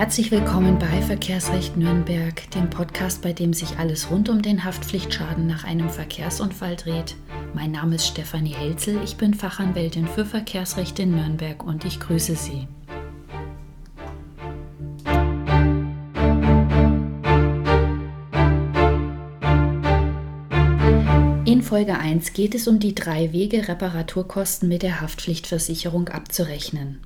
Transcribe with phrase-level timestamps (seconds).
[0.00, 5.46] Herzlich willkommen bei Verkehrsrecht Nürnberg, dem Podcast, bei dem sich alles rund um den Haftpflichtschaden
[5.46, 7.16] nach einem Verkehrsunfall dreht.
[7.52, 12.34] Mein Name ist Stefanie Helzel, ich bin Fachanwältin für Verkehrsrecht in Nürnberg und ich grüße
[12.34, 12.66] Sie.
[21.44, 27.00] In Folge 1 geht es um die drei Wege, Reparaturkosten mit der Haftpflichtversicherung abzurechnen.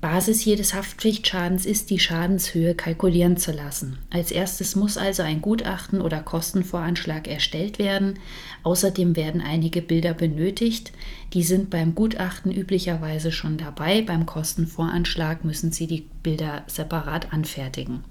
[0.00, 3.98] Basis jedes Haftpflichtschadens ist, die Schadenshöhe kalkulieren zu lassen.
[4.10, 8.20] Als erstes muss also ein Gutachten oder Kostenvoranschlag erstellt werden.
[8.62, 10.92] Außerdem werden einige Bilder benötigt.
[11.32, 14.02] Die sind beim Gutachten üblicherweise schon dabei.
[14.02, 18.04] Beim Kostenvoranschlag müssen Sie die Bilder separat anfertigen.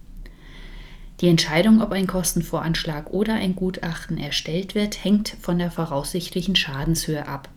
[1.21, 7.25] Die Entscheidung, ob ein Kostenvoranschlag oder ein Gutachten erstellt wird, hängt von der voraussichtlichen Schadenshöhe
[7.27, 7.49] ab.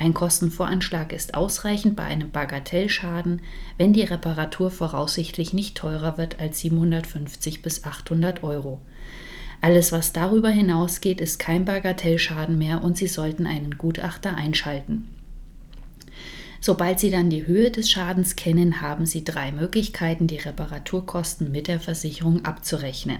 [0.00, 3.42] Ein Kostenvoranschlag ist ausreichend bei einem Bagatellschaden,
[3.76, 8.80] wenn die Reparatur voraussichtlich nicht teurer wird als 750 bis 800 Euro.
[9.60, 15.06] Alles, was darüber hinausgeht, ist kein Bagatellschaden mehr und Sie sollten einen Gutachter einschalten.
[16.62, 21.68] Sobald Sie dann die Höhe des Schadens kennen, haben Sie drei Möglichkeiten, die Reparaturkosten mit
[21.68, 23.18] der Versicherung abzurechnen.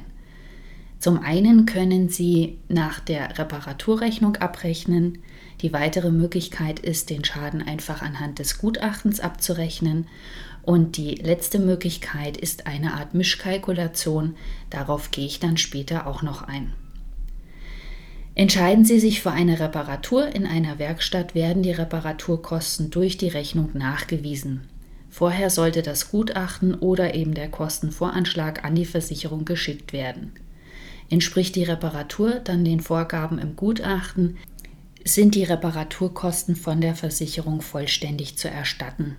[0.98, 5.18] Zum einen können Sie nach der Reparaturrechnung abrechnen,
[5.60, 10.06] die weitere Möglichkeit ist, den Schaden einfach anhand des Gutachtens abzurechnen.
[10.62, 14.36] Und die letzte Möglichkeit ist eine Art Mischkalkulation.
[14.68, 16.72] Darauf gehe ich dann später auch noch ein.
[18.34, 23.70] Entscheiden Sie sich für eine Reparatur in einer Werkstatt, werden die Reparaturkosten durch die Rechnung
[23.74, 24.62] nachgewiesen.
[25.10, 30.32] Vorher sollte das Gutachten oder eben der Kostenvoranschlag an die Versicherung geschickt werden.
[31.10, 34.36] Entspricht die Reparatur dann den Vorgaben im Gutachten,
[35.04, 39.16] sind die Reparaturkosten von der Versicherung vollständig zu erstatten.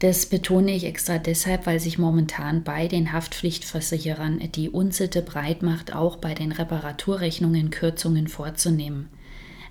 [0.00, 5.94] Das betone ich extra deshalb, weil sich momentan bei den Haftpflichtversicherern die Unsitte breit macht,
[5.94, 9.08] auch bei den Reparaturrechnungen Kürzungen vorzunehmen.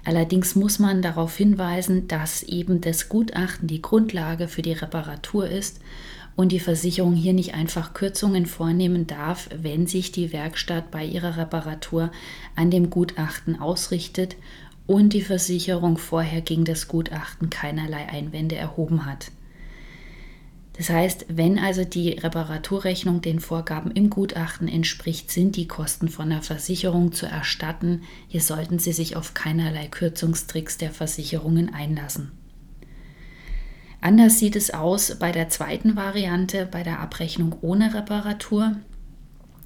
[0.05, 5.79] Allerdings muss man darauf hinweisen, dass eben das Gutachten die Grundlage für die Reparatur ist
[6.35, 11.38] und die Versicherung hier nicht einfach Kürzungen vornehmen darf, wenn sich die Werkstatt bei ihrer
[11.38, 12.11] Reparatur
[12.55, 14.35] an dem Gutachten ausrichtet
[14.88, 19.31] und die Versicherung vorher gegen das Gutachten keinerlei Einwände erhoben hat.
[20.73, 26.31] Das heißt, wenn also die Reparaturrechnung den Vorgaben im Gutachten entspricht, sind die Kosten von
[26.31, 28.01] der Versicherung zu erstatten.
[28.27, 32.31] Hier sollten Sie sich auf keinerlei Kürzungstricks der Versicherungen einlassen.
[34.01, 38.75] Anders sieht es aus bei der zweiten Variante, bei der Abrechnung ohne Reparatur.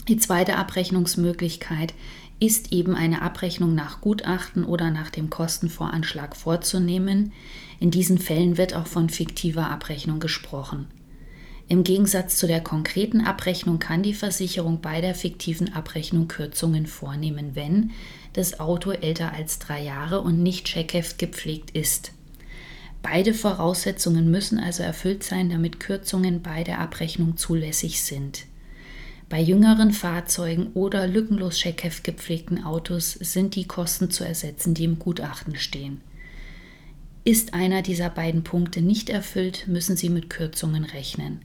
[0.08, 1.94] Die zweite Abrechnungsmöglichkeit
[2.40, 7.34] ist eben eine Abrechnung nach Gutachten oder nach dem Kostenvoranschlag vorzunehmen.
[7.80, 10.88] In diesen Fällen wird auch von fiktiver Abrechnung gesprochen.
[11.68, 17.56] Im Gegensatz zu der konkreten Abrechnung kann die Versicherung bei der fiktiven Abrechnung Kürzungen vornehmen,
[17.56, 17.92] wenn
[18.32, 22.14] das Auto älter als drei Jahre und nicht Checkheft gepflegt ist.
[23.02, 28.46] Beide Voraussetzungen müssen also erfüllt sein, damit Kürzungen bei der Abrechnung zulässig sind.
[29.30, 35.00] Bei jüngeren Fahrzeugen oder lückenlos Checkheft gepflegten Autos sind die Kosten zu ersetzen, die im
[35.00, 36.00] Gutachten stehen.
[37.26, 41.42] Ist einer dieser beiden Punkte nicht erfüllt, müssen Sie mit Kürzungen rechnen.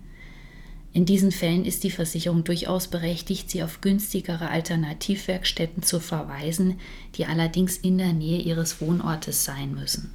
[0.92, 6.78] In diesen Fällen ist die Versicherung durchaus berechtigt, Sie auf günstigere Alternativwerkstätten zu verweisen,
[7.16, 10.12] die allerdings in der Nähe Ihres Wohnortes sein müssen.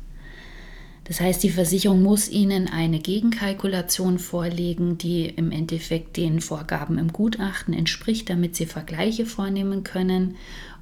[1.07, 7.13] Das heißt, die Versicherung muss Ihnen eine Gegenkalkulation vorlegen, die im Endeffekt den Vorgaben im
[7.13, 10.35] Gutachten entspricht, damit Sie Vergleiche vornehmen können.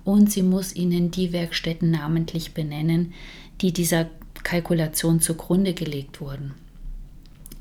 [0.03, 3.13] Und sie muss Ihnen die Werkstätten namentlich benennen,
[3.61, 4.09] die dieser
[4.43, 6.55] Kalkulation zugrunde gelegt wurden.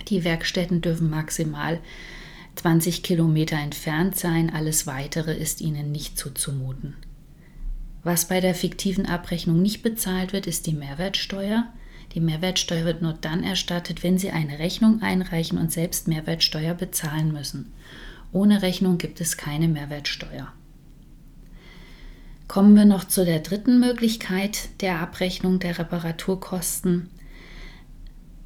[0.09, 1.81] Die Werkstätten dürfen maximal
[2.57, 6.95] 20 Kilometer entfernt sein, alles weitere ist Ihnen nicht zuzumuten.
[8.05, 11.67] Was bei der fiktiven Abrechnung nicht bezahlt wird, ist die Mehrwertsteuer.
[12.13, 17.33] Die Mehrwertsteuer wird nur dann erstattet, wenn Sie eine Rechnung einreichen und selbst Mehrwertsteuer bezahlen
[17.33, 17.73] müssen.
[18.33, 20.53] Ohne Rechnung gibt es keine Mehrwertsteuer.
[22.47, 27.09] Kommen wir noch zu der dritten Möglichkeit der Abrechnung der Reparaturkosten.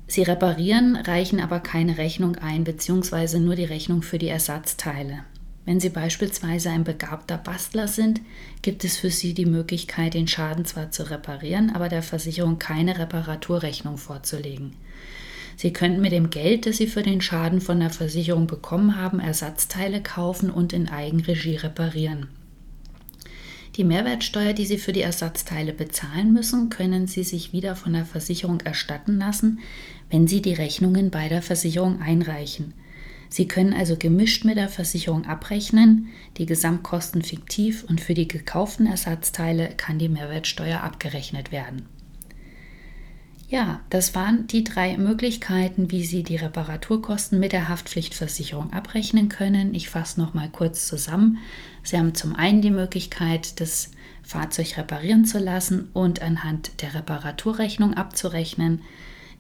[0.07, 5.25] Sie reparieren, reichen aber keine Rechnung ein, beziehungsweise nur die Rechnung für die Ersatzteile.
[5.69, 8.23] Wenn Sie beispielsweise ein begabter Bastler sind,
[8.63, 12.99] gibt es für Sie die Möglichkeit, den Schaden zwar zu reparieren, aber der Versicherung keine
[12.99, 14.73] Reparaturrechnung vorzulegen.
[15.59, 19.21] Sie könnten mit dem Geld, das Sie für den Schaden von der Versicherung bekommen haben,
[19.21, 22.29] Ersatzteile kaufen und in Eigenregie reparieren.
[23.77, 28.07] Die Mehrwertsteuer, die Sie für die Ersatzteile bezahlen müssen, können Sie sich wieder von der
[28.07, 29.59] Versicherung erstatten lassen,
[30.09, 32.73] wenn Sie die Rechnungen bei der Versicherung einreichen.
[33.29, 38.87] Sie können also gemischt mit der Versicherung abrechnen, die Gesamtkosten fiktiv und für die gekauften
[38.87, 41.87] Ersatzteile kann die Mehrwertsteuer abgerechnet werden.
[43.51, 49.75] Ja, das waren die drei Möglichkeiten, wie Sie die Reparaturkosten mit der Haftpflichtversicherung abrechnen können.
[49.75, 51.39] Ich fasse noch mal kurz zusammen.
[51.83, 53.91] Sie haben zum einen die Möglichkeit, das
[54.23, 58.83] Fahrzeug reparieren zu lassen und anhand der Reparaturrechnung abzurechnen.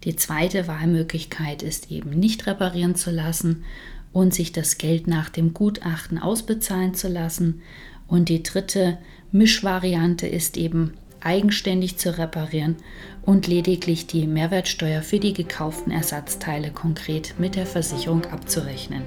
[0.04, 3.64] Die zweite Wahlmöglichkeit ist eben nicht reparieren zu lassen
[4.12, 7.62] und sich das Geld nach dem Gutachten ausbezahlen zu lassen.
[8.06, 8.98] Und die dritte
[9.32, 12.76] Mischvariante ist eben eigenständig zu reparieren
[13.22, 19.02] und lediglich die Mehrwertsteuer für die gekauften Ersatzteile konkret mit der Versicherung abzurechnen.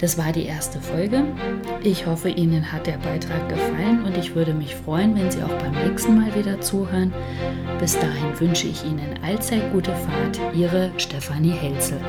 [0.00, 1.24] Das war die erste Folge.
[1.82, 5.58] Ich hoffe, Ihnen hat der Beitrag gefallen und ich würde mich freuen, wenn Sie auch
[5.58, 7.12] beim nächsten Mal wieder zuhören.
[7.78, 10.40] Bis dahin wünsche ich Ihnen allzeit gute Fahrt.
[10.54, 12.00] Ihre Stefanie Helzel.